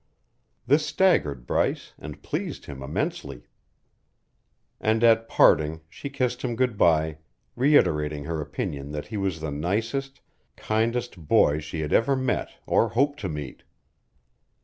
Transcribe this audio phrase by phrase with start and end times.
[0.65, 3.43] This staggered Bryce and pleased him immensely.
[4.79, 7.19] And at parting she kissed him good bye,
[7.55, 10.19] reiterating her opinion that he was the nicest,
[10.55, 13.61] kindest boy she had ever met or hoped to meet.